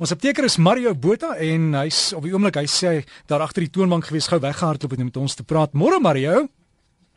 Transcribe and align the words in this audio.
Ons 0.00 0.14
apteker 0.14 0.46
is 0.48 0.54
Mario 0.56 0.94
Botha 0.96 1.34
en 1.44 1.74
hy's 1.76 2.14
op 2.16 2.24
die 2.24 2.30
oomblik 2.32 2.56
hy 2.56 2.62
sê 2.72 2.92
daar 3.28 3.42
agter 3.44 3.66
die 3.66 3.72
toonbank 3.74 4.06
gewees 4.08 4.30
gou 4.32 4.38
weggehardloop 4.40 4.94
om 4.96 5.02
met 5.04 5.18
ons 5.20 5.34
te 5.36 5.44
praat. 5.44 5.74
Môre 5.76 5.98
Mario. 6.00 6.46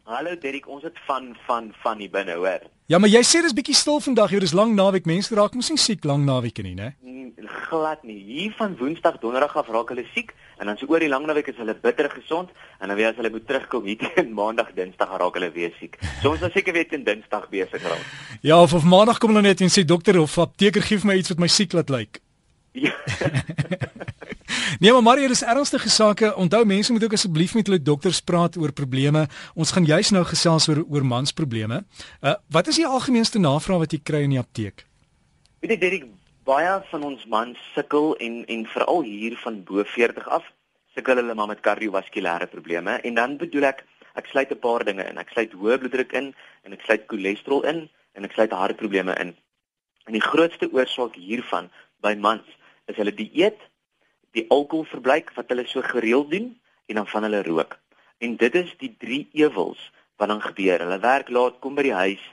Hallo 0.04 0.34
Derek, 0.36 0.68
ons 0.68 0.84
het 0.84 0.98
van 1.08 1.30
van 1.46 1.70
van 1.80 2.02
hier 2.04 2.12
binne, 2.12 2.36
hoor. 2.36 2.66
Ja, 2.92 3.00
maar 3.00 3.08
jy 3.08 3.22
sê 3.24 3.40
dis 3.46 3.56
bietjie 3.56 3.78
stil 3.80 4.04
vandag. 4.04 4.34
Jy 4.36 4.42
dis 4.44 4.56
lang 4.60 4.74
naweek. 4.76 5.08
Mense 5.08 5.32
raak 5.32 5.56
mos 5.56 5.72
nie 5.72 5.80
siek 5.80 6.04
lang 6.04 6.26
naweek 6.28 6.60
nie, 6.66 6.74
né? 6.76 6.90
Mm, 7.08 7.48
glad 7.70 8.04
nie. 8.04 8.18
Hier 8.20 8.52
van 8.58 8.76
Woensdag, 8.76 9.22
Donderdag 9.22 9.56
af 9.62 9.72
raak 9.72 9.96
hulle 9.96 10.04
siek 10.12 10.36
en 10.60 10.68
dan 10.68 10.76
so 10.76 10.92
oor 10.92 11.00
die 11.00 11.10
lang 11.14 11.24
naweek 11.24 11.54
is 11.54 11.62
hulle 11.64 11.78
bitter 11.88 12.12
gesond 12.12 12.52
en 12.82 12.92
dan 12.92 13.00
weer 13.00 13.14
as 13.14 13.22
hulle 13.22 13.32
moet 13.32 13.48
terugkom 13.48 13.88
hier 13.94 14.04
teen 14.04 14.36
Maandag, 14.36 14.76
Dinsdag 14.76 15.16
raak 15.24 15.40
hulle 15.40 15.54
weer 15.56 15.72
siek. 15.80 15.96
So 16.20 16.36
ons 16.36 16.44
is 16.44 16.52
seker 16.52 16.76
weer 16.76 16.92
teen 16.92 17.08
Dinsdag 17.08 17.48
besig 17.48 17.88
raak. 17.88 18.04
Ja, 18.44 18.60
of 18.60 18.76
of 18.76 18.84
Maandag 18.84 19.24
kom 19.24 19.32
hulle 19.32 19.48
net 19.48 19.64
en 19.64 19.72
sê 19.72 19.88
dokter 19.88 20.20
of 20.20 20.36
apteker 20.50 20.84
gee 20.84 21.00
vir 21.00 21.14
my 21.14 21.20
iets 21.24 21.32
wat 21.32 21.48
my 21.48 21.48
siek 21.48 21.80
laat 21.80 21.96
lyk. 21.96 22.20
Nee, 24.80 24.92
maar 24.92 25.02
Mario, 25.02 25.28
dis 25.28 25.44
ernstige 25.44 25.90
sake. 25.90 26.36
Onthou 26.36 26.66
mense 26.66 26.92
moet 26.92 27.04
ook 27.04 27.14
asseblief 27.14 27.54
met 27.54 27.68
hulle 27.68 27.82
dokters 27.82 28.22
praat 28.22 28.58
oor 28.58 28.72
probleme. 28.74 29.28
Ons 29.56 29.72
gaan 29.72 29.86
juis 29.86 30.10
nou 30.12 30.24
gesels 30.26 30.68
oor 30.68 30.84
oor 30.90 31.06
mansprobleme. 31.06 31.84
Uh 32.22 32.34
wat 32.50 32.68
is 32.68 32.80
die 32.82 32.88
algemeenste 32.88 33.40
navraag 33.40 33.86
wat 33.86 33.94
jy 33.96 34.00
kry 34.04 34.24
in 34.26 34.36
die 34.36 34.42
apteek? 34.42 34.86
Weet 35.64 35.72
jy, 35.72 35.78
Derek, 35.80 36.06
baie 36.44 36.74
van 36.90 37.04
ons 37.04 37.26
mans 37.26 37.60
sukkel 37.76 38.16
en 38.20 38.42
en 38.46 38.66
veral 38.74 39.02
hier 39.08 39.38
van 39.44 39.62
bo 39.64 39.84
40 39.96 40.28
af 40.28 40.50
sukkel 40.96 41.22
hulle 41.22 41.36
maar 41.36 41.48
met 41.54 41.64
kardiovaskulêre 41.66 42.50
probleme 42.52 42.98
en 43.02 43.16
dan 43.20 43.38
bedoel 43.38 43.70
ek 43.72 43.86
ek 44.20 44.28
sluit 44.30 44.52
'n 44.52 44.60
paar 44.60 44.84
dinge 44.84 45.06
in. 45.10 45.18
Ek 45.18 45.30
sluit 45.30 45.54
hoë 45.54 45.78
bloeddruk 45.80 46.12
in 46.14 46.34
en 46.64 46.74
ek 46.74 46.82
sluit 46.82 47.08
cholesterol 47.08 47.64
in 47.64 47.90
en 48.14 48.24
ek 48.24 48.34
sluit 48.34 48.52
hartprobleme 48.52 49.16
in. 49.20 49.36
En 50.06 50.14
die 50.14 50.22
grootste 50.22 50.70
oorsaak 50.72 51.16
hiervan 51.16 51.72
by 52.02 52.14
mans 52.16 52.46
is 52.86 52.96
hulle 52.96 53.14
dieet, 53.14 53.60
die 54.32 54.46
alkoholverbruik 54.50 55.32
wat 55.38 55.50
hulle 55.54 55.66
so 55.68 55.82
gereeld 55.82 56.32
doen 56.32 56.54
en 56.86 56.96
dan 56.96 57.08
van 57.08 57.24
hulle 57.24 57.44
rook. 57.44 57.78
En 58.18 58.36
dit 58.38 58.56
is 58.56 58.74
die 58.78 58.96
drie 59.00 59.28
ewels 59.32 59.92
wat 60.18 60.28
dan 60.28 60.42
gebeur. 60.42 60.80
Hulle 60.80 61.00
werk 61.00 61.30
laat, 61.30 61.60
kom 61.60 61.76
by 61.76 61.86
die 61.90 61.98
huis, 61.98 62.24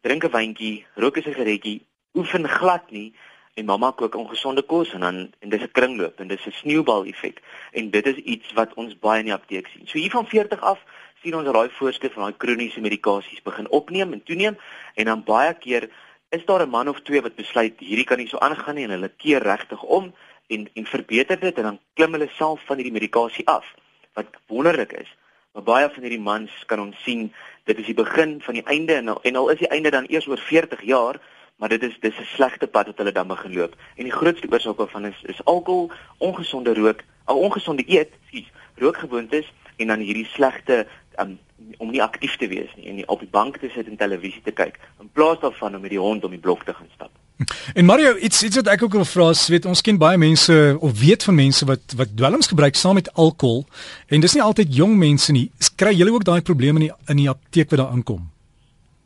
drink 0.00 0.24
'n 0.24 0.32
wyntjie, 0.32 0.86
rook 0.94 1.16
'n 1.16 1.22
sigaretjie, 1.22 1.80
oefen 2.14 2.48
glad 2.48 2.90
nie 2.90 3.12
en 3.54 3.64
mamma 3.64 3.90
kook 3.92 4.14
ongesonde 4.14 4.62
kos 4.62 4.92
en 4.94 5.00
dan 5.00 5.16
en 5.38 5.48
dis 5.48 5.62
'n 5.62 5.72
kringloop 5.72 6.20
en 6.20 6.28
dis 6.28 6.46
'n 6.46 6.52
sneeubal 6.52 7.04
effek. 7.04 7.42
En 7.72 7.90
dit 7.90 8.06
is 8.06 8.16
iets 8.16 8.52
wat 8.52 8.74
ons 8.74 8.98
baie 8.98 9.18
in 9.18 9.24
die 9.24 9.34
apteek 9.34 9.66
sien. 9.66 9.86
So 9.86 9.98
hier 9.98 10.10
van 10.10 10.26
40 10.26 10.60
af 10.60 10.84
sien 11.22 11.34
ons 11.34 11.52
daai 11.52 11.68
voorskrif 11.70 12.12
van 12.12 12.22
daai 12.22 12.36
kroniese 12.36 12.80
medikasies 12.80 13.42
begin 13.42 13.70
opneem 13.70 14.12
en 14.12 14.22
toeneem 14.22 14.58
en 14.94 15.04
dan 15.04 15.24
baie 15.24 15.54
keer 15.54 15.90
is 16.30 16.44
daar 16.44 16.62
'n 16.62 16.70
man 16.70 16.88
of 16.88 17.00
twee 17.00 17.22
wat 17.22 17.34
besluit 17.34 17.74
hierdie 17.78 18.04
kan 18.04 18.18
nie 18.18 18.28
so 18.28 18.38
aangaan 18.38 18.74
nie 18.74 18.84
en 18.84 18.90
hulle 18.90 19.12
keer 19.16 19.42
regtig 19.42 19.82
om 19.82 20.14
en 20.46 20.68
en 20.74 20.86
verbeter 20.86 21.40
dit 21.40 21.56
en 21.56 21.62
dan 21.62 21.78
klim 21.94 22.12
hulle 22.12 22.28
self 22.32 22.60
van 22.66 22.76
hierdie 22.76 22.98
medikasie 22.98 23.46
af 23.48 23.66
wat 24.12 24.26
wonderlik 24.46 24.92
is. 24.92 25.16
Maar 25.52 25.62
baie 25.62 25.90
van 25.90 26.02
hierdie 26.02 26.20
mans 26.20 26.50
kan 26.66 26.80
ons 26.80 27.02
sien 27.02 27.32
dit 27.64 27.78
is 27.78 27.86
die 27.86 27.94
begin 27.94 28.40
van 28.40 28.54
die 28.54 28.64
einde 28.64 28.94
en 28.94 29.08
al, 29.08 29.22
en 29.22 29.36
al 29.36 29.48
is 29.48 29.58
die 29.58 29.68
einde 29.68 29.90
dan 29.90 30.06
eers 30.08 30.26
oor 30.26 30.38
40 30.38 30.82
jaar, 30.82 31.20
maar 31.56 31.68
dit 31.68 31.82
is 31.82 31.98
dis 32.00 32.18
'n 32.18 32.24
slegte 32.34 32.66
pad 32.66 32.86
wat 32.86 32.98
hulle 32.98 33.12
dan 33.12 33.28
begin 33.28 33.54
loop. 33.54 33.74
En 33.96 34.04
die 34.04 34.18
grootste 34.18 34.48
oorsaak 34.50 34.76
daarvan 34.76 35.04
is 35.04 35.22
is 35.22 35.44
alkohol, 35.44 35.90
ongesonde 36.18 36.74
rook, 36.74 37.00
al 37.24 37.38
ongesonde 37.38 37.84
eet, 37.86 38.12
sies, 38.30 38.50
rookgewoontes 38.74 39.52
en 39.76 39.86
dan 39.86 39.98
hierdie 39.98 40.26
slegte 40.26 40.86
um, 41.20 41.38
om 41.78 41.90
nie 41.90 42.02
aktief 42.02 42.36
te 42.36 42.48
wees 42.48 42.70
nie 42.76 42.88
en 42.88 42.94
nie 42.94 43.06
op 43.08 43.20
die 43.20 43.30
bank 43.30 43.56
te 43.56 43.70
sit 43.74 43.86
en 43.86 43.96
televisie 43.96 44.42
te 44.42 44.52
kyk 44.52 44.80
plaas 45.20 45.40
daarvan 45.40 45.74
om 45.74 45.80
met 45.80 45.92
die 45.92 46.00
hond 46.00 46.24
om 46.24 46.32
die 46.32 46.40
blok 46.40 46.64
te 46.64 46.74
gaan 46.74 46.88
stap. 46.94 47.12
En 47.74 47.84
Mario, 47.84 48.16
iets 48.16 48.42
iets 48.44 48.56
wat 48.60 48.68
ek 48.68 48.82
ook 48.84 48.96
wil 48.98 49.06
vra, 49.08 49.30
weet 49.52 49.68
ons 49.68 49.80
ken 49.84 49.98
baie 50.00 50.18
mense 50.20 50.56
of 50.80 50.98
weet 51.00 51.24
van 51.28 51.34
mense 51.34 51.64
wat 51.68 51.94
wat 51.96 52.12
dwelms 52.16 52.50
gebruik 52.52 52.76
saam 52.76 52.98
met 53.00 53.08
alkohol 53.14 53.64
en 54.12 54.20
dis 54.20 54.36
nie 54.36 54.44
altyd 54.44 54.74
jong 54.76 54.96
mense 55.00 55.32
nie. 55.32 55.48
Kry 55.80 55.94
julle 55.96 56.12
ook 56.12 56.26
daai 56.28 56.42
probleme 56.44 56.80
in 56.80 56.86
die 56.88 56.92
in 57.14 57.22
die 57.22 57.30
apteek 57.32 57.72
wat 57.72 57.80
daar 57.80 57.94
aankom? 57.96 58.28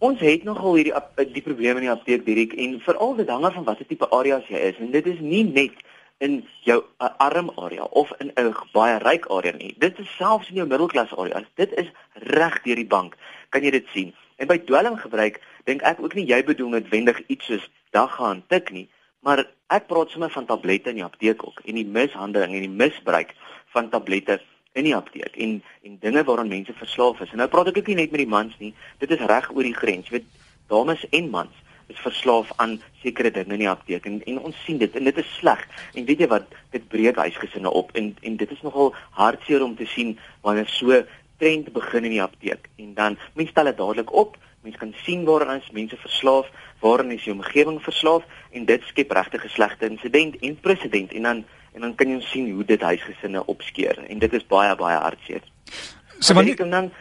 Ons 0.05 0.21
het 0.21 0.43
nogal 0.45 0.81
hierdie 0.81 0.95
die 1.37 1.45
probleme 1.47 1.83
in 1.83 1.87
die 1.87 1.95
apteek 1.95 2.27
direk 2.27 2.57
en 2.59 2.81
veral 2.87 3.15
dit 3.23 3.31
hang 3.31 3.47
af 3.47 3.55
van 3.59 3.69
watter 3.71 3.87
tipe 3.87 4.11
areas 4.11 4.51
jy 4.51 4.67
is 4.71 4.83
en 4.83 4.91
dit 4.95 5.07
is 5.15 5.23
nie 5.23 5.45
net 5.47 5.79
in 6.25 6.41
jou 6.67 6.81
arm 6.99 7.51
area 7.55 7.87
of 8.03 8.11
in 8.19 8.33
'n 8.35 8.55
baie 8.73 8.99
ryk 8.99 9.31
area 9.31 9.53
nie. 9.53 9.75
Dit 9.79 9.99
is 9.99 10.17
selfs 10.19 10.49
in 10.51 10.59
jou 10.63 10.67
middelklas 10.67 11.17
area. 11.17 11.43
Dit 11.55 11.73
is 11.79 11.91
reg 12.35 12.63
deur 12.63 12.77
die 12.83 12.93
bank. 12.97 13.17
Kan 13.51 13.63
jy 13.63 13.71
dit 13.71 13.87
sien? 13.95 14.15
En 14.37 14.51
by 14.51 14.59
dwelmgebruik 14.67 15.41
dink 15.69 15.85
ek 15.87 16.01
ook 16.03 16.15
nie 16.19 16.27
jy 16.29 16.41
bedoel 16.45 16.75
noodwendig 16.75 17.21
iets 17.27 17.47
soos 17.51 17.69
daggaan 17.95 18.43
tik 18.51 18.73
nie, 18.75 18.89
maar 19.25 19.45
ek 19.73 19.87
praat 19.89 20.11
sommer 20.13 20.33
van 20.35 20.47
tablette 20.47 20.91
in 20.93 21.01
die 21.01 21.07
apteek 21.07 21.45
ook 21.47 21.63
en 21.65 21.79
die 21.79 21.87
mishandeling 21.87 22.57
en 22.57 22.67
die 22.67 22.77
misbruik 22.83 23.33
van 23.75 23.91
tablette 23.91 24.41
in 24.75 24.89
die 24.89 24.97
apteek 24.97 25.37
en 25.39 25.61
en 25.87 25.99
dinge 26.03 26.25
waaraan 26.27 26.51
mense 26.51 26.75
verslaaf 26.77 27.21
is. 27.21 27.31
En 27.31 27.43
nou 27.43 27.49
praat 27.49 27.71
ek 27.71 27.79
ook 27.79 27.93
nie 27.93 28.01
net 28.03 28.11
met 28.15 28.25
die 28.25 28.31
mans 28.31 28.57
nie. 28.59 28.73
Dit 28.99 29.15
is 29.15 29.23
reg 29.31 29.51
oor 29.55 29.67
die 29.67 29.77
grens. 29.77 30.11
Jy 30.11 30.19
weet, 30.19 30.33
dames 30.73 31.05
en 31.11 31.31
mans 31.31 31.63
is 31.93 32.01
verslaaf 32.01 32.53
aan 32.57 32.79
sekere 33.03 33.31
dinge 33.31 33.55
in 33.55 33.65
die 33.67 33.71
apteek 33.71 34.07
en, 34.09 34.21
en 34.25 34.39
ons 34.49 34.63
sien 34.65 34.79
dit 34.81 34.95
en 34.97 35.05
dit 35.05 35.19
is 35.21 35.35
sleg. 35.39 35.61
En 35.95 36.07
weet 36.09 36.25
jy 36.25 36.29
wat, 36.33 36.49
dit 36.73 36.87
breek 36.89 37.21
huisgesinne 37.21 37.71
op 37.71 37.93
en 37.99 38.15
en 38.23 38.39
dit 38.41 38.55
is 38.57 38.65
nogal 38.67 38.95
hartseer 39.19 39.63
om 39.63 39.77
te 39.77 39.87
sien 39.87 40.17
wanneer 40.43 40.71
so 40.73 41.05
trend 41.39 41.73
begin 41.73 42.05
in 42.05 42.17
die 42.17 42.23
apteek 42.23 42.69
en 42.77 42.95
dan 42.95 43.19
mense 43.35 43.51
stel 43.51 43.71
dit 43.71 43.77
dadelik 43.77 44.13
op. 44.13 44.37
Mense 44.65 44.79
kan 44.79 44.95
sien 45.05 45.25
waaraan 45.25 45.61
is 45.61 45.71
mense 45.73 45.97
verslaaf, 45.97 46.49
waaraan 46.81 47.13
is 47.13 47.25
die 47.25 47.33
omgewing 47.33 47.83
verslaaf 47.83 48.25
en 48.53 48.65
dit 48.65 48.83
skep 48.91 49.11
regtig 49.11 49.45
'n 49.45 49.49
slegte 49.57 49.91
insident 49.91 50.37
en 50.41 50.61
presedent 50.61 51.13
en 51.13 51.23
dan 51.23 51.45
en 51.75 51.81
dan 51.81 51.95
kan 51.95 52.09
jy 52.09 52.21
sien 52.21 52.51
hoe 52.55 52.65
dit 52.65 52.81
huisgesinne 52.81 53.47
opskeer 53.47 53.99
en 54.09 54.19
dit 54.19 54.33
is 54.33 54.47
baie 54.47 54.77
baie 54.77 54.99
hartseer. 54.99 55.43
So 56.19 56.35
wanneer 56.35 56.57
dan 56.57 56.93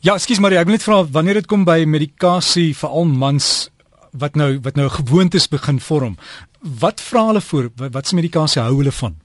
Ja, 0.00 0.14
ekskuus 0.14 0.38
Marie, 0.40 0.56
ek 0.56 0.64
wil 0.64 0.78
net 0.78 0.84
vra 0.86 1.02
wanneer 1.04 1.34
dit 1.34 1.46
kom 1.46 1.64
by 1.64 1.84
medikasie 1.84 2.70
vir 2.72 2.88
al 2.88 3.04
mans 3.04 3.70
wat 4.16 4.34
nou 4.34 4.54
wat 4.64 4.78
nou 4.78 4.88
gewoontes 4.88 5.48
begin 5.52 5.80
vorm. 5.80 6.14
Wat 6.60 7.02
vra 7.04 7.26
hulle 7.26 7.40
voor? 7.40 7.68
Wat 7.76 8.06
se 8.06 8.16
medikasie 8.16 8.62
hou 8.62 8.78
hulle 8.78 8.92
van? 8.92 9.18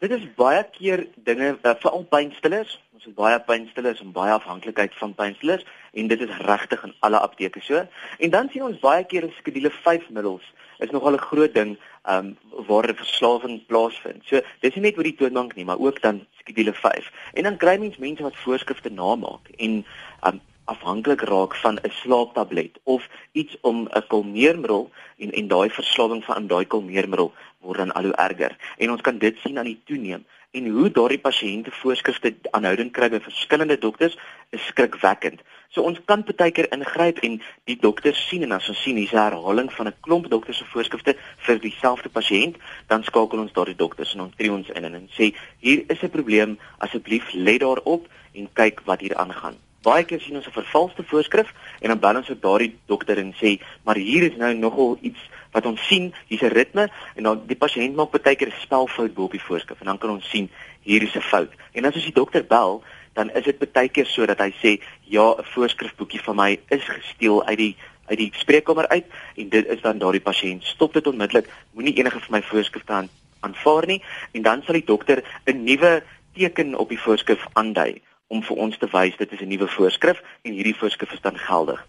Dit 0.00 0.10
is 0.16 0.24
baie 0.36 0.62
keer 0.78 1.06
dinge 1.24 1.58
uh, 1.60 1.74
veral 1.80 2.06
pynstillers. 2.08 2.78
Het 3.06 3.14
baie 3.14 3.38
pynstillers 3.38 4.00
en 4.02 4.12
baie 4.12 4.32
afhanklikheid 4.34 4.94
van 4.98 5.12
pynstillers 5.14 5.62
en 5.94 6.08
dit 6.10 6.20
is 6.20 6.38
regtig 6.42 6.80
in 6.84 6.94
alle 7.06 7.20
apteke 7.22 7.60
so. 7.62 7.84
En 8.18 8.30
dan 8.30 8.48
sien 8.50 8.64
ons 8.66 8.80
baie 8.82 9.04
keer 9.06 9.28
skedule 9.36 9.70
5 9.70 10.08
middels 10.10 10.48
is 10.82 10.90
nogal 10.90 11.14
'n 11.14 11.26
groot 11.28 11.54
ding 11.54 11.76
um 12.14 12.36
waar 12.66 12.90
verslawing 12.94 13.66
plaasvind. 13.66 14.24
So 14.24 14.40
dis 14.60 14.74
nie 14.74 14.82
net 14.82 14.96
oor 14.96 15.06
die 15.06 15.14
toonbank 15.14 15.54
nie, 15.54 15.64
maar 15.64 15.78
ook 15.78 16.02
dan 16.02 16.26
skedule 16.38 16.72
5. 16.72 17.12
En 17.34 17.42
dan 17.42 17.56
kry 17.56 17.78
mens 17.78 17.96
mense 17.96 18.22
wat 18.22 18.36
voorskrifte 18.36 18.90
namaak 18.90 19.48
en 19.56 19.86
um 20.26 20.40
afhanklik 20.72 21.20
raak 21.30 21.54
van 21.62 21.78
'n 21.82 21.90
slaaptablet 22.00 22.78
of 22.82 23.08
iets 23.32 23.56
om 23.60 23.88
'n 23.88 24.06
kalmeermiddel 24.08 24.90
en 25.18 25.30
en 25.32 25.48
daai 25.48 25.70
verslawing 25.70 26.24
van 26.24 26.46
daai 26.46 26.66
kalmeermiddel 26.66 27.32
word 27.60 27.78
dan 27.78 27.92
al 27.92 28.02
hoe 28.02 28.14
erger. 28.14 28.56
En 28.76 28.90
ons 28.90 29.00
kan 29.00 29.18
dit 29.18 29.36
sien 29.38 29.58
aan 29.58 29.70
die 29.70 29.80
toeneem 29.84 30.24
en 30.50 30.68
hoe 30.68 30.90
daardie 30.90 31.20
pasiënte 31.20 31.70
voorskrifte 31.70 32.34
aanhoudend 32.50 32.92
kry 32.96 33.08
by 33.12 33.20
verskillende 33.20 33.78
dokters 33.78 34.16
is 34.56 34.66
skrikwekkend. 34.70 35.42
So 35.68 35.82
ons 35.82 35.98
kan 36.04 36.24
baie 36.28 36.54
keer 36.54 36.70
ingryp 36.72 37.18
en 37.26 37.40
die 37.64 37.76
dokters 37.80 38.22
sien 38.28 38.46
en 38.46 38.56
as 38.56 38.68
ons 38.72 38.82
sien 38.82 38.96
hier's 38.96 39.12
'n 39.12 39.24
herhaling 39.26 39.72
van 39.72 39.88
'n 39.88 40.00
klomp 40.00 40.30
dokters 40.30 40.58
se 40.58 40.64
voorskrifte 40.72 41.16
vir 41.46 41.60
dieselfde 41.60 42.08
pasiënt, 42.08 42.56
dan 42.86 43.04
skakel 43.04 43.38
ons 43.38 43.52
daardie 43.52 43.76
dokters 43.84 44.14
en 44.14 44.20
ons 44.20 44.36
tree 44.36 44.52
ons 44.52 44.70
in 44.70 44.84
en 44.84 45.08
sê 45.18 45.34
hier 45.60 45.84
is 45.88 46.02
'n 46.02 46.10
probleem, 46.10 46.58
asseblief 46.78 47.32
let 47.32 47.60
daarop 47.60 48.08
en 48.32 48.48
kyk 48.52 48.80
wat 48.84 49.00
hier 49.00 49.16
aangaan 49.16 49.65
baie 49.86 50.04
keer 50.04 50.20
sien 50.20 50.36
ons 50.36 50.46
'n 50.46 50.58
vervalste 50.58 51.02
voorskrif 51.10 51.52
en 51.80 51.88
dan 51.88 51.98
bel 51.98 52.16
ons 52.16 52.30
op 52.30 52.42
daardie 52.42 52.74
dokter 52.86 53.18
en 53.18 53.32
sê, 53.34 53.60
"Maar 53.84 53.96
hier 53.96 54.22
is 54.22 54.36
nou 54.36 54.52
nogal 54.54 54.98
iets 55.00 55.22
wat 55.52 55.66
ons 55.66 55.86
sien, 55.86 56.14
hier's 56.28 56.42
'n 56.42 56.54
ritme 56.58 56.90
en 57.16 57.22
dan 57.22 57.46
die 57.46 57.56
pasiënt 57.56 57.94
maak 57.94 58.10
baie 58.10 58.36
keer 58.36 58.48
'n 58.48 58.60
spelfout 58.60 59.14
bo 59.14 59.24
op 59.24 59.30
die 59.30 59.46
voorskrif 59.48 59.80
en 59.80 59.86
dan 59.86 59.98
kan 59.98 60.10
ons 60.10 60.30
sien 60.30 60.50
hier 60.82 61.02
is 61.02 61.14
'n 61.14 61.20
fout." 61.20 61.52
En 61.72 61.84
as 61.84 61.94
ons 61.94 62.04
die 62.04 62.12
dokter 62.12 62.44
bel, 62.44 62.82
dan 63.14 63.30
is 63.30 63.44
dit 63.44 63.72
baie 63.72 63.88
keer 63.88 64.06
so 64.06 64.26
dat 64.26 64.38
hy 64.38 64.52
sê, 64.62 64.82
"Ja, 65.04 65.34
'n 65.38 65.44
voorskrifboekie 65.44 66.20
van 66.20 66.36
my 66.36 66.60
is 66.68 66.84
gesteel 66.84 67.44
uit 67.44 67.58
die 67.58 67.76
uit 68.06 68.18
die 68.18 68.32
spreekkamer 68.34 68.88
uit 68.88 69.04
en 69.36 69.48
dit 69.48 69.66
is 69.66 69.80
dan 69.80 69.98
daardie 69.98 70.20
pasiënt. 70.20 70.64
Stop 70.64 70.92
dit 70.92 71.06
onmiddellik. 71.06 71.48
Moenie 71.72 71.96
enige 71.98 72.20
van 72.20 72.38
my 72.38 72.42
voorskrifte 72.42 72.92
aan 72.92 73.08
aanvaar 73.40 73.86
nie 73.86 74.02
en 74.32 74.42
dan 74.42 74.62
sal 74.62 74.74
die 74.74 74.84
dokter 74.84 75.22
'n 75.44 75.64
nuwe 75.64 76.02
teken 76.34 76.74
op 76.74 76.88
die 76.88 77.00
voorskrif 77.00 77.46
aandui 77.52 78.00
om 78.28 78.42
vir 78.42 78.56
ons 78.56 78.78
te 78.78 78.88
wys 78.92 79.16
dit 79.16 79.32
is 79.32 79.40
'n 79.40 79.48
nuwe 79.48 79.68
voorskrif 79.68 80.22
en 80.42 80.52
hierdie 80.52 80.76
voorskrif 80.76 81.12
is 81.12 81.20
dan 81.20 81.38
geldig. 81.38 81.86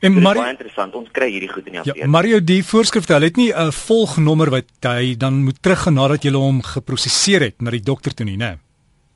En 0.00 0.12
Mario, 0.12 0.42
baie 0.42 0.52
interessant, 0.52 0.94
ons 0.94 1.08
kry 1.10 1.30
hierdie 1.30 1.48
goed 1.48 1.66
in 1.66 1.72
die 1.72 1.80
afdeling. 1.80 2.04
Ja, 2.04 2.10
Mario, 2.10 2.40
die 2.44 2.60
voorskrifte, 2.64 3.14
hulle 3.16 3.30
het 3.30 3.36
nie 3.36 3.52
'n 3.54 3.72
volgnommer 3.72 4.50
wat 4.50 4.68
hy 4.80 5.14
dan 5.16 5.44
moet 5.44 5.62
teruggaan 5.62 5.94
nadat 5.94 6.22
jy 6.24 6.32
hom 6.32 6.62
geprosesseer 6.62 7.40
het 7.40 7.62
na 7.62 7.70
die 7.70 7.80
dokter 7.80 8.14
toe 8.14 8.26
nie, 8.26 8.36
né? 8.36 8.58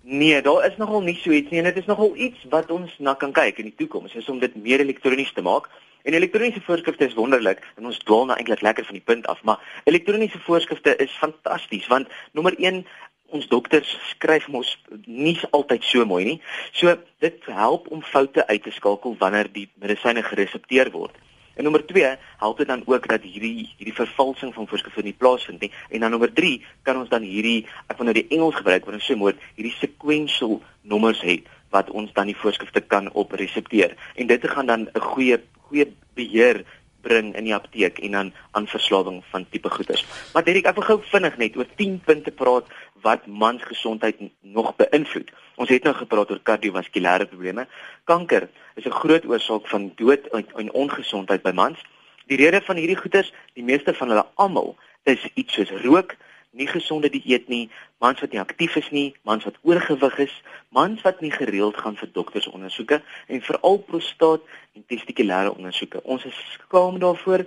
Nee, 0.02 0.42
daar 0.42 0.66
is 0.66 0.76
nogal 0.76 1.02
nie 1.02 1.18
so 1.18 1.30
iets 1.30 1.50
nie 1.50 1.58
en 1.58 1.64
dit 1.64 1.76
is 1.76 1.86
nogal 1.86 2.12
iets 2.16 2.38
wat 2.50 2.70
ons 2.70 2.94
na 2.98 3.14
kan 3.14 3.32
kyk 3.32 3.58
in 3.58 3.64
die 3.64 3.74
toekoms, 3.76 4.14
is 4.14 4.28
om 4.28 4.38
dit 4.38 4.54
meer 4.54 4.80
elektronies 4.80 5.32
te 5.32 5.42
maak. 5.42 5.68
En 6.02 6.14
elektroniese 6.14 6.60
voorskrifte 6.60 7.04
is 7.04 7.14
wonderlik 7.14 7.64
en 7.76 7.86
ons 7.86 7.98
dwaal 7.98 8.26
nou 8.26 8.36
eintlik 8.38 8.60
lekker 8.62 8.84
van 8.84 8.94
die 8.94 9.02
punt 9.04 9.26
af, 9.26 9.42
maar 9.42 9.58
elektroniese 9.84 10.38
voorskrifte 10.38 10.96
is 10.96 11.10
fantasties 11.10 11.86
want 11.86 12.08
nommer 12.32 12.54
1 12.58 12.86
ons 13.34 13.48
dokters 13.48 13.88
skryf 14.10 14.48
mos 14.48 14.76
nie 15.06 15.36
altyd 15.50 15.84
so 15.84 16.04
mooi 16.06 16.24
nie. 16.24 16.40
So 16.72 16.94
dit 17.24 17.48
help 17.50 17.88
om 17.92 18.02
foute 18.02 18.46
uit 18.46 18.62
te 18.62 18.74
skakel 18.74 19.16
wanneer 19.18 19.50
die 19.52 19.68
medisyne 19.82 20.22
geresepteer 20.22 20.92
word. 20.94 21.16
En 21.56 21.64
nommer 21.64 21.86
2, 21.86 22.16
help 22.38 22.58
dit 22.58 22.68
dan 22.68 22.82
ook 22.84 23.08
dat 23.08 23.22
hierdie 23.24 23.70
hierdie 23.78 23.96
vervalsing 23.96 24.52
van 24.54 24.68
voorskrifte 24.68 25.02
nie 25.02 25.16
plaasvind 25.16 25.60
nie. 25.64 25.72
En 25.88 26.04
dan 26.04 26.12
nommer 26.12 26.32
3, 26.32 26.58
kan 26.84 26.98
ons 27.00 27.08
dan 27.08 27.24
hierdie 27.24 27.64
ek 27.88 27.96
wil 27.96 28.10
nou 28.10 28.16
die 28.16 28.28
Engels 28.28 28.58
gebruik 28.60 28.84
want 28.84 29.00
ons 29.00 29.08
sê 29.08 29.16
moet 29.16 29.40
hierdie 29.56 29.72
sequential 29.78 30.58
nommers 30.84 31.22
hê 31.24 31.40
wat 31.72 31.88
ons 31.96 32.12
dan 32.16 32.28
die 32.28 32.36
voorskrifte 32.36 32.84
kan 32.84 33.08
op 33.16 33.32
resepteer. 33.40 33.96
En 34.20 34.28
dit 34.28 34.48
gaan 34.52 34.68
dan 34.68 34.88
'n 34.92 35.06
goeie 35.12 35.40
goeie 35.66 35.88
beheer 36.14 36.64
bring 37.06 37.32
in 37.38 37.46
die 37.46 37.54
apteek 37.54 38.00
en 38.02 38.18
dan 38.18 38.32
aan 38.58 38.66
verslawing 38.66 39.22
van 39.30 39.46
tipe 39.50 39.70
goeders. 39.70 40.04
Maar 40.34 40.44
Derek, 40.46 40.66
ek 40.66 40.78
wil 40.78 40.88
gou 40.90 40.98
vinnig 41.12 41.38
net 41.42 41.56
oor 41.58 41.68
10 41.78 42.00
punte 42.06 42.34
praat 42.34 42.70
wat 43.06 43.26
mans 43.26 43.62
gesondheid 43.62 44.20
nog 44.40 44.72
beïnvloed. 44.80 45.30
Ons 45.56 45.72
het 45.72 45.86
nou 45.86 45.94
gepraat 45.96 46.32
oor 46.32 46.42
kardiovaskulêre 46.42 47.28
probleme. 47.30 47.66
Kanker 48.04 48.48
is 48.74 48.86
'n 48.86 48.98
groot 49.02 49.24
oorsaak 49.24 49.68
van 49.72 49.92
dood 49.96 50.26
en, 50.32 50.72
ongesondheid 50.72 51.42
by 51.42 51.52
mans. 51.54 51.78
Die 52.26 52.36
rede 52.36 52.60
van 52.60 52.76
hierdie 52.76 52.98
goeters, 52.98 53.32
die 53.54 53.64
meeste 53.64 53.94
van 53.94 54.08
hulle 54.08 54.26
almal, 54.34 54.76
is 55.04 55.22
iets 55.34 55.54
soos 55.54 55.70
rook, 55.70 56.16
nie 56.56 56.66
gesonde 56.66 57.10
dieet 57.12 57.48
nie, 57.52 57.66
mans 58.02 58.20
wat 58.20 58.32
nie 58.32 58.40
aktief 58.40 58.76
is 58.80 58.88
nie, 58.90 59.14
mans 59.28 59.44
wat 59.44 59.58
oorgewig 59.62 60.18
is, 60.26 60.34
mans 60.74 61.02
wat 61.04 61.20
nie 61.24 61.32
gereeld 61.32 61.76
gaan 61.76 61.96
vir 62.00 62.08
doktersondersoeke 62.12 63.02
en 63.28 63.44
veral 63.48 63.78
prostaat 63.88 64.44
en 64.76 64.84
testikulêre 64.88 65.52
ondersoeke. 65.52 66.02
Ons 66.04 66.24
is 66.24 66.38
skaam 66.56 66.98
daarvoor 67.02 67.46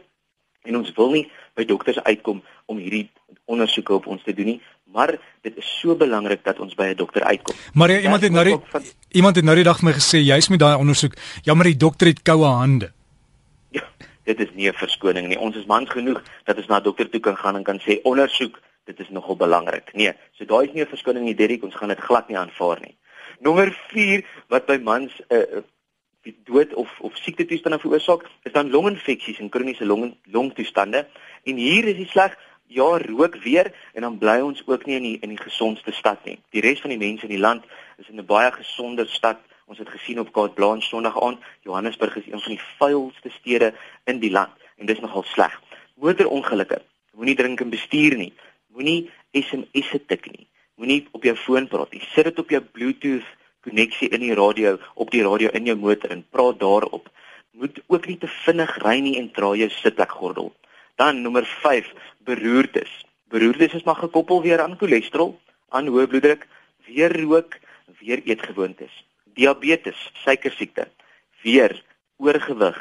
en 0.67 0.77
ons 0.81 0.91
wil 0.97 1.15
nie 1.15 1.25
by 1.57 1.65
dokters 1.65 1.99
uitkom 2.05 2.43
om 2.69 2.77
hierdie 2.77 3.07
ondersoeke 3.49 3.95
op 3.97 4.07
ons 4.13 4.23
te 4.23 4.33
doen 4.35 4.53
nie, 4.53 4.59
maar 4.93 5.15
dit 5.45 5.57
is 5.57 5.69
so 5.79 5.95
belangrik 5.97 6.43
dat 6.45 6.59
ons 6.59 6.75
by 6.75 6.91
'n 6.93 6.95
dokter 6.95 7.23
uitkom. 7.23 7.55
Maar 7.73 7.91
ja, 7.91 7.99
iemand 7.99 8.21
het 8.21 8.31
nou 8.31 8.45
die, 8.45 8.57
van, 8.69 8.83
iemand 9.09 9.35
het 9.35 9.45
nou 9.45 9.55
die 9.55 9.63
dag 9.63 9.81
my 9.81 9.93
gesê 9.93 10.17
jy's 10.21 10.49
met 10.49 10.59
daai 10.59 10.77
ondersoek. 10.77 11.13
Ja, 11.43 11.53
maar 11.53 11.65
die 11.65 11.77
dokter 11.77 12.07
het 12.07 12.21
koue 12.21 12.45
hande. 12.45 12.91
Ja, 13.71 13.83
dit 14.23 14.39
is 14.39 14.49
nie 14.53 14.69
'n 14.69 14.73
verskoning 14.73 15.27
nie. 15.27 15.39
Ons 15.39 15.55
is 15.55 15.65
mans 15.65 15.89
genoeg 15.89 16.21
dat 16.43 16.57
ons 16.57 16.67
na 16.67 16.79
dokter 16.79 17.09
toe 17.09 17.19
kan 17.19 17.37
gaan 17.37 17.55
en 17.55 17.63
kan 17.63 17.79
sê 17.79 18.01
ondersoek, 18.03 18.59
dit 18.89 18.99
is 19.05 19.09
nogal 19.13 19.37
belangrik. 19.37 19.93
Nee, 19.93 20.13
so 20.37 20.45
daai 20.45 20.67
is 20.67 20.73
nie 20.73 20.83
'n 20.83 20.93
verskoning 20.93 21.25
nie, 21.25 21.35
Derek, 21.35 21.63
ons 21.63 21.75
gaan 21.75 21.93
dit 21.93 22.05
glad 22.07 22.27
nie 22.27 22.37
aanvaar 22.37 22.79
nie. 22.81 22.95
Nommer 23.39 23.71
4 23.89 24.25
wat 24.49 24.65
by 24.65 24.77
mans 24.81 25.13
'n 25.19 25.35
uh, 25.35 25.57
uh, 25.57 25.63
die 26.27 26.35
dood 26.43 26.73
of 26.73 26.89
of 26.99 27.17
siekte 27.17 27.45
toestande 27.45 27.79
veroorsaak, 27.79 28.25
is 28.43 28.51
dan 28.51 28.71
longinfeksies 28.71 29.39
en 29.39 29.49
kroniese 29.49 29.85
long 29.85 30.15
longtoestande. 30.23 31.07
En 31.43 31.55
hier 31.55 31.85
is 31.87 31.95
die 31.95 32.09
sleg 32.09 32.37
ja, 32.67 32.97
rook 32.97 33.35
weer 33.43 33.73
en 33.93 34.01
dan 34.01 34.17
bly 34.17 34.39
ons 34.45 34.63
ook 34.65 34.85
nie 34.85 34.95
in 34.95 35.03
die 35.03 35.17
in 35.21 35.29
die 35.29 35.41
gesondste 35.41 35.91
stad 35.91 36.25
nie. 36.25 36.37
Die 36.53 36.61
res 36.61 36.81
van 36.81 36.93
die 36.93 37.01
mense 37.01 37.25
in 37.25 37.33
die 37.33 37.45
land 37.45 37.63
is 37.97 38.09
in 38.09 38.19
'n 38.19 38.25
baie 38.25 38.51
gesonder 38.51 39.07
stad. 39.07 39.39
Ons 39.65 39.77
het 39.77 39.89
gesien 39.89 40.19
op 40.19 40.33
Kaap 40.33 40.55
Blanche 40.55 40.87
Sondag 40.87 41.21
aand, 41.21 41.39
Johannesburg 41.61 42.15
is 42.15 42.25
een 42.25 42.41
van 42.41 42.51
die 42.51 42.61
vuilste 42.77 43.29
stede 43.29 43.73
in 44.05 44.19
die 44.19 44.31
land 44.31 44.51
en 44.77 44.85
dis 44.85 44.99
nogal 44.99 45.23
sleg. 45.23 45.61
Motorongelukke. 45.95 46.81
Moenie 47.13 47.35
drink 47.35 47.59
en 47.61 47.69
bestuur 47.69 48.15
nie. 48.15 48.33
Moenie 48.79 49.09
SMS'e 49.35 49.99
tik 50.07 50.29
nie. 50.31 50.45
Moenie 50.79 51.01
op 51.11 51.25
jou 51.27 51.33
foon 51.35 51.65
praat 51.67 51.91
nie. 51.91 51.99
Sit 52.13 52.29
dit 52.29 52.37
op 52.39 52.51
jou 52.53 52.61
Bluetooth 52.63 53.27
koneksie 53.67 54.07
in 54.15 54.21
die 54.23 54.35
radio 54.39 54.77
op 54.95 55.09
die 55.11 55.23
radio 55.25 55.49
in 55.57 55.65
jou 55.67 55.75
motor 55.75 56.13
en 56.15 56.21
praat 56.31 56.61
daarop. 56.61 57.09
Moet 57.51 57.81
ook 57.91 58.07
nie 58.07 58.15
te 58.21 58.29
vinnig 58.45 58.71
ry 58.79 58.93
nie 59.03 59.17
en 59.19 59.27
dra 59.35 59.49
jou 59.59 59.67
sitplekgordel. 59.75 60.53
Dan 60.95 61.19
nommer 61.25 61.43
5, 61.59 61.89
beroertes. 62.23 62.93
Beroertes 63.27 63.75
is 63.81 63.83
maar 63.83 63.99
gekoppel 63.99 64.39
weer 64.47 64.63
aan 64.63 64.77
cholesterol, 64.79 65.35
aan 65.75 65.91
hoë 65.91 66.07
bloeddruk, 66.07 66.47
weer 66.87 67.11
rook, 67.19 67.59
weer 67.99 68.23
eetgewoontes. 68.23 68.95
Diabetes, 69.35 70.07
suikersiekte, 70.23 70.87
weer 71.43 71.75
oorgewig. 72.15 72.79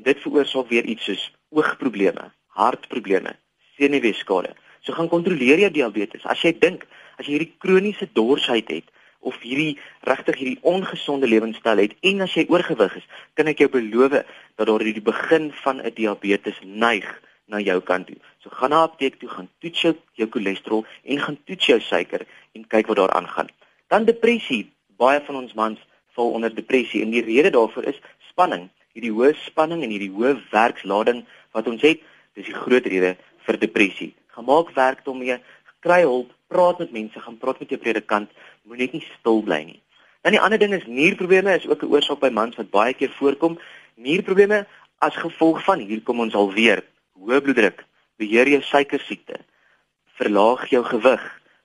En 0.00 0.08
dit 0.08 0.24
veroorsaak 0.24 0.72
weer 0.72 0.88
iets 0.88 1.04
soos 1.12 1.28
oogprobleme, 1.52 2.30
hartprobleme, 2.56 3.36
senuweeskade. 3.76 4.56
So 4.80 4.92
gaan 4.96 5.08
kontroleer 5.08 5.58
jou 5.58 5.70
diabetes. 5.70 6.24
As 6.24 6.42
jy 6.42 6.54
dink, 6.58 6.86
as 7.18 7.26
jy 7.26 7.36
hierdie 7.36 7.54
kroniese 7.60 8.08
dorsheid 8.16 8.68
het 8.72 8.88
of 9.20 9.36
hierdie 9.44 9.76
regtig 10.08 10.38
hierdie 10.40 10.60
ongesonde 10.64 11.28
lewenstyl 11.28 11.82
het 11.82 11.96
en 12.00 12.24
as 12.24 12.34
jy 12.34 12.46
oorgewig 12.48 12.96
is, 12.96 13.08
kan 13.36 13.50
ek 13.52 13.60
jou 13.60 13.68
beloof 13.72 14.22
dat 14.22 14.66
daar 14.66 14.84
die 14.84 15.04
begin 15.04 15.50
van 15.62 15.82
'n 15.84 15.92
diabetes 15.94 16.56
neig 16.64 17.08
na 17.50 17.60
jou 17.60 17.80
kant 17.80 18.06
toe. 18.06 18.16
So 18.42 18.50
gaan 18.50 18.70
na 18.70 18.82
apteek 18.86 19.18
toe, 19.20 19.28
gaan 19.28 19.48
toets 19.60 19.82
jou, 19.82 19.94
jou 20.18 20.28
cholesterol 20.30 20.84
en 21.04 21.18
gaan 21.20 21.38
toets 21.44 21.66
jou 21.66 21.80
suiker 21.80 22.26
en 22.54 22.66
kyk 22.66 22.86
wat 22.86 22.96
daar 22.96 23.14
aangaan. 23.18 23.50
Dan 23.88 24.04
depressie. 24.04 24.70
Baie 25.00 25.20
van 25.26 25.36
ons 25.36 25.54
mans 25.56 25.78
val 26.16 26.30
onder 26.36 26.54
depressie 26.54 27.02
en 27.02 27.10
die 27.10 27.24
rede 27.24 27.50
daarvoor 27.50 27.84
is 27.84 28.00
spanning. 28.28 28.68
Hierdie 28.92 29.12
hoë 29.14 29.34
spanning 29.46 29.82
en 29.82 29.90
hierdie 29.90 30.12
hoë 30.12 30.36
werkslading 30.52 31.24
wat 31.56 31.68
ons 31.70 31.82
het, 31.82 32.02
dis 32.36 32.46
die 32.46 32.54
groot 32.54 32.86
rede 32.86 33.16
vir 33.46 33.58
depressie. 33.58 34.12
Gemaak 34.40 34.70
werk 34.72 35.04
daarmee, 35.04 35.36
kry 35.84 36.00
hulp, 36.00 36.32
praat 36.48 36.78
met 36.80 36.92
mense, 36.92 37.20
gaan 37.20 37.36
praat 37.38 37.58
met 37.60 37.68
jou 37.68 37.80
predikant, 37.80 38.30
moenie 38.64 38.88
net 38.92 39.04
stil 39.18 39.42
bly 39.44 39.58
nie. 39.66 39.80
Dan 40.24 40.32
die 40.32 40.40
ander 40.40 40.60
ding 40.60 40.72
is 40.76 40.86
nierprobleme 40.88 41.56
is 41.56 41.66
ook 41.68 41.82
'n 41.84 41.92
oorsaak 41.92 42.20
by 42.24 42.30
mans 42.32 42.56
wat 42.56 42.70
baie 42.70 42.94
keer 42.94 43.12
voorkom. 43.18 43.58
Nierprobleme 43.96 44.66
as 44.98 45.16
gevolg 45.16 45.64
van 45.64 45.78
hier 45.78 46.00
kom 46.00 46.20
ons 46.20 46.34
alweer 46.34 46.84
hoë 47.20 47.40
bloeddruk, 47.40 47.84
beheer 48.16 48.48
jou 48.48 48.62
suikersiekte, 48.62 49.36
verlaag 50.16 50.68
jou 50.70 50.84
gewig, 50.84 51.22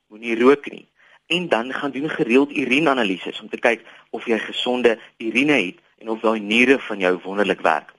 moenie 0.08 0.36
rook 0.40 0.72
nie 0.72 0.88
en 1.28 1.48
dan 1.50 1.74
gaan 1.74 1.92
doen 1.92 2.10
gereeld 2.10 2.52
urineanalises 2.52 3.42
om 3.42 3.50
te 3.50 3.58
kyk 3.58 3.82
of 4.10 4.26
jy 4.26 4.38
gesonde 4.40 5.00
urine 5.18 5.58
het 5.58 5.80
en 5.98 6.10
of 6.10 6.22
daai 6.22 6.40
niere 6.40 6.80
van 6.80 7.00
jou 7.00 7.20
wonderlik 7.24 7.62
werk. 7.62 7.95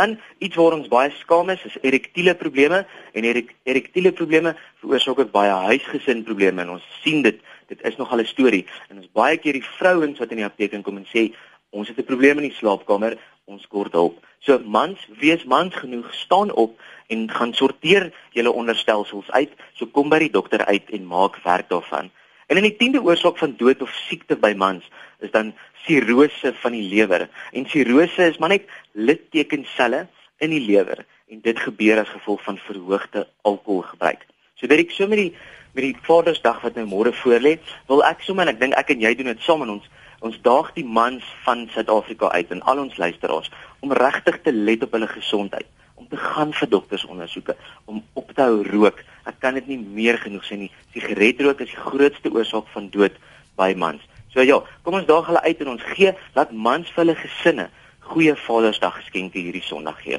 Dan 0.00 0.16
iets 0.38 0.56
waar 0.56 0.78
ons 0.78 0.88
baie 0.88 1.10
skaam 1.18 1.50
is, 1.52 1.64
is 1.68 1.76
erektiele 1.84 2.34
probleme 2.34 2.86
en 3.12 3.26
erek, 3.28 3.52
erektiele 3.68 4.12
probleme 4.16 4.54
veroorsaak 4.80 5.18
ook 5.20 5.32
baie 5.34 5.52
huisgesin 5.68 6.24
probleme 6.24 6.64
en 6.64 6.76
ons 6.78 6.86
sien 7.02 7.20
dit 7.26 7.40
dit 7.70 7.82
is 7.86 7.96
nogal 8.00 8.22
'n 8.22 8.32
storie 8.34 8.64
en 8.88 8.96
ons 9.02 9.12
baie 9.20 9.36
keer 9.36 9.58
die 9.58 9.70
vrouens 9.78 10.18
wat 10.18 10.30
in 10.30 10.40
die 10.40 10.48
apteek 10.48 10.82
kom 10.82 10.96
en 10.96 11.06
sê 11.14 11.30
ons 11.70 11.88
het 11.88 11.98
'n 11.98 12.10
probleem 12.12 12.38
in 12.38 12.48
die 12.48 12.58
slaapkamer, 12.60 13.18
ons 13.44 13.66
kort 13.66 13.92
hulp. 13.92 14.16
So 14.40 14.58
mans, 14.58 14.98
wees 15.20 15.44
mans 15.44 15.74
genoeg, 15.74 16.14
staan 16.14 16.52
op 16.52 16.80
en 17.08 17.30
gaan 17.30 17.52
sorteer 17.54 18.12
julle 18.32 18.52
onderstelsels 18.52 19.30
uit. 19.30 19.52
So 19.74 19.86
kom 19.86 20.08
by 20.08 20.18
die 20.18 20.30
dokter 20.30 20.64
uit 20.64 20.90
en 20.90 21.06
maak 21.06 21.36
werk 21.44 21.68
daarvan. 21.68 22.10
En 22.50 22.58
in 22.58 22.66
die 22.66 22.74
10de 22.74 23.02
oorsaak 23.06 23.38
van 23.38 23.54
dood 23.58 23.82
of 23.82 23.92
siekte 24.08 24.36
by 24.36 24.52
mans 24.58 24.86
is 25.22 25.30
dan 25.30 25.52
sirose 25.84 26.50
van 26.62 26.74
die 26.74 26.86
lewer. 26.90 27.28
En 27.54 27.68
sirose 27.70 28.26
is 28.26 28.40
maar 28.42 28.56
net 28.56 28.66
littekenselle 28.92 30.06
in 30.42 30.50
die 30.50 30.64
lewer 30.64 31.04
en 31.30 31.40
dit 31.44 31.62
gebeur 31.62 32.02
as 32.02 32.10
gevolg 32.10 32.42
van 32.42 32.58
verhoogde 32.66 33.26
alkoholgebruik. 33.46 34.26
So 34.58 34.66
dit 34.66 34.82
ek 34.82 34.94
so 34.96 35.06
met 35.06 35.22
die 35.22 35.32
met 35.70 35.84
die 35.86 35.94
Vadersdag 36.02 36.64
wat 36.64 36.74
nou 36.74 36.82
môre 36.90 37.12
voorlê, 37.14 37.52
wil 37.86 38.00
ek 38.02 38.24
sommer 38.26 38.42
en 38.42 38.50
ek 38.50 38.58
dink 38.58 38.74
ek 38.74 38.88
en 38.90 39.04
jy 39.04 39.12
doen 39.14 39.28
dit 39.30 39.44
saam 39.46 39.62
in 39.62 39.76
ons 39.76 39.86
Ons 40.20 40.36
daag 40.44 40.74
die 40.76 40.84
mans 40.84 41.24
van 41.46 41.64
Suid-Afrika 41.72 42.28
uit 42.36 42.50
en 42.52 42.60
al 42.68 42.82
ons 42.82 42.96
luisteraars 43.00 43.48
om 43.80 43.92
regtig 43.96 44.42
te 44.44 44.52
let 44.52 44.82
op 44.84 44.92
hulle 44.92 45.08
gesondheid, 45.08 45.68
om 45.96 46.08
te 46.08 46.18
gaan 46.20 46.52
vir 46.52 46.68
doktersondersoeke, 46.68 47.56
om 47.88 48.02
op 48.20 48.34
te 48.36 48.44
hou 48.44 48.60
rook. 48.66 49.00
Ek 49.30 49.38
kan 49.42 49.54
dit 49.54 49.68
nie 49.70 49.78
meer 49.78 50.18
genoeg 50.18 50.46
sê 50.46 50.58
nie. 50.58 50.70
Sigaretrook 50.94 51.60
is 51.62 51.70
die 51.70 51.84
grootste 51.84 52.32
oorsaak 52.34 52.66
van 52.74 52.88
dood 52.90 53.18
by 53.60 53.70
mans. 53.78 54.02
So 54.34 54.42
ja, 54.46 54.58
kom 54.82 54.98
ons 54.98 55.06
daag 55.06 55.28
hulle 55.30 55.42
uit 55.44 55.62
en 55.62 55.74
ons 55.76 55.86
gee 55.94 56.10
laat 56.34 56.50
mans 56.50 56.90
vir 56.90 57.04
hulle 57.04 57.18
gesinne 57.18 57.68
goeie 58.10 58.34
Vadersdag 58.46 58.96
geskenke 58.98 59.38
hierdie 59.38 59.62
Sondag 59.62 60.02
gee. 60.02 60.18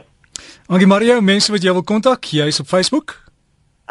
Dankie 0.70 0.88
Mario, 0.88 1.20
mense 1.22 1.52
wat 1.52 1.64
jy 1.64 1.74
wil 1.76 1.84
kontak, 1.84 2.32
jy's 2.32 2.62
op 2.64 2.72
Facebook? 2.72 3.18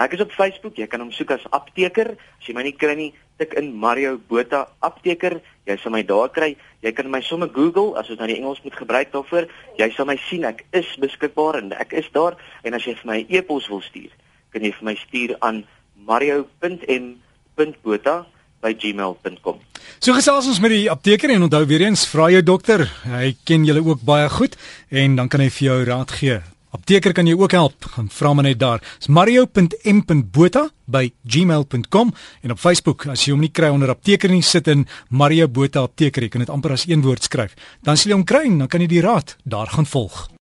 Ek 0.00 0.14
is 0.16 0.22
op 0.24 0.32
Facebook. 0.32 0.78
Jy 0.80 0.86
kan 0.88 1.02
hom 1.02 1.10
soek 1.12 1.34
as 1.34 1.42
apteker. 1.52 2.14
As 2.40 2.46
jy 2.48 2.54
my 2.56 2.62
nie 2.64 2.72
kry 2.72 2.94
nie, 2.96 3.10
tik 3.40 3.52
in 3.60 3.74
Mario 3.76 4.14
Botha 4.30 4.62
apteker. 4.86 5.42
Jy 5.68 5.76
sal 5.82 5.92
my 5.92 6.00
daar 6.08 6.30
kry. 6.32 6.54
Jy 6.80 6.94
kan 6.96 7.10
my 7.12 7.20
sommer 7.26 7.50
Google 7.52 7.98
as 8.00 8.08
ons 8.08 8.22
nou 8.22 8.28
die 8.30 8.38
Engels 8.38 8.62
moet 8.64 8.78
gebruik 8.78 9.12
daarvoor. 9.12 9.50
Jy 9.76 9.90
sal 9.92 10.08
my 10.08 10.16
sien. 10.30 10.46
Ek 10.48 10.64
is 10.72 10.88
beskikbaar 11.02 11.60
en 11.60 11.74
ek 11.76 11.92
is 12.00 12.08
daar. 12.16 12.38
En 12.64 12.78
as 12.78 12.86
jy 12.88 12.96
vir 12.96 13.10
my 13.12 13.18
'n 13.20 13.26
e 13.28 13.42
e-pos 13.42 13.68
wil 13.68 13.84
stuur, 13.84 14.08
kan 14.52 14.62
jy 14.62 14.73
vir 14.76 14.85
my 14.90 14.97
stuur 15.07 15.30
aan 15.40 15.64
mario.m.botha 16.07 18.16
by 18.61 18.75
gmail.com. 18.76 19.57
So 20.00 20.12
gesels 20.16 20.49
ons 20.50 20.61
met 20.61 20.73
die 20.75 20.90
apteker 20.92 21.33
en 21.33 21.47
onthou 21.49 21.64
weer 21.69 21.87
eens 21.88 22.07
vra 22.09 22.28
jou 22.33 22.42
dokter, 22.45 22.87
hy 23.09 23.35
ken 23.49 23.66
julle 23.69 23.83
ook 23.85 24.04
baie 24.07 24.28
goed 24.33 24.57
en 24.90 25.16
dan 25.16 25.28
kan 25.33 25.45
hy 25.45 25.50
vir 25.52 25.66
jou 25.66 25.78
raad 25.88 26.11
gee. 26.21 26.40
Apteker 26.71 27.12
kan 27.12 27.26
jou 27.26 27.35
ook 27.40 27.50
help. 27.50 27.87
Gaan 27.97 28.09
vra 28.14 28.30
maar 28.35 28.47
net 28.47 28.59
daar. 28.59 28.78
Dis 28.99 29.11
mario.m.botha 29.11 30.69
by 30.87 31.11
gmail.com 31.26 32.12
en 32.42 32.54
op 32.54 32.62
Facebook 32.62 33.09
as 33.11 33.26
jy 33.26 33.35
hom 33.35 33.42
nie 33.42 33.50
kry 33.50 33.73
onder 33.75 33.90
apteker 33.90 34.30
nie 34.30 34.45
sit 34.47 34.71
in 34.71 34.87
Mario 35.09 35.49
Botha 35.49 35.83
apteker. 35.83 36.23
Jy 36.23 36.30
kan 36.30 36.47
dit 36.47 36.54
amper 36.54 36.78
as 36.78 36.87
een 36.87 37.02
woord 37.02 37.26
skryf. 37.26 37.59
Dan 37.83 37.99
sal 37.99 38.12
jy 38.12 38.21
hom 38.21 38.26
kry 38.26 38.47
en 38.47 38.62
dan 38.62 38.71
kan 38.71 38.87
jy 38.87 38.92
die 38.95 39.02
raad 39.02 39.35
daar 39.42 39.75
gaan 39.75 39.90
volg. 39.90 40.28